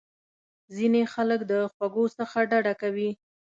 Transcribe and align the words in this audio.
ځینې 0.75 1.01
خلک 1.13 1.39
د 1.51 1.53
خوږو 1.73 2.05
څخه 2.17 2.37
ډډه 2.49 2.73
کوي. 2.81 3.09